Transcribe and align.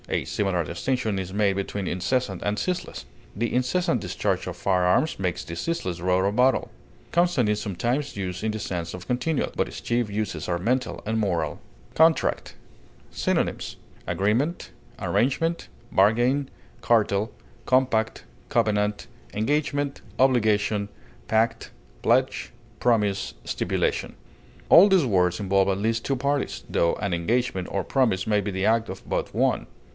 A 0.09 0.25
similar 0.25 0.63
distinction 0.65 1.19
is 1.19 1.31
made 1.31 1.55
between 1.55 1.87
incessant 1.87 2.41
and 2.43 2.57
ceaseless. 2.57 3.05
The 3.35 3.53
incessant 3.53 4.01
discharge 4.01 4.47
of 4.47 4.57
firearms 4.57 5.19
makes 5.19 5.45
the 5.45 5.55
ceaseless 5.55 6.01
roar 6.01 6.25
of 6.25 6.35
battle. 6.35 6.69
Constant 7.11 7.47
is 7.47 7.61
sometimes 7.61 8.17
used 8.17 8.43
in 8.43 8.51
the 8.51 8.59
sense 8.59 8.95
of 8.95 9.05
continual; 9.07 9.51
but 9.55 9.67
its 9.67 9.79
chief 9.79 10.09
uses 10.09 10.49
are 10.49 10.57
mental 10.57 11.01
and 11.05 11.19
moral. 11.19 11.59
CONTRACT. 11.93 12.55
Synonyms: 13.11 13.77
agreement, 14.07 14.71
cartel, 14.97 15.15
engagement, 15.15 15.69
pledge, 15.95 16.47
arrangement, 16.89 17.61
compact, 17.67 18.23
obligation, 18.53 18.89
promise, 21.27 21.29
bargain, 21.29 21.29
covenant, 21.29 22.51
pact, 22.79 23.31
stipulation. 23.45 24.15
All 24.67 24.89
these 24.89 25.05
words 25.05 25.39
involve 25.39 25.69
at 25.69 25.77
least 25.77 26.03
two 26.03 26.15
parties, 26.17 26.63
tho 26.67 26.95
an 26.95 27.13
engagement 27.13 27.67
or 27.71 27.83
promise 27.83 28.25
may 28.25 28.41
be 28.41 28.51
the 28.51 28.65
act 28.65 28.89
of 28.89 29.07
but 29.07 29.33
one. 29.33 29.67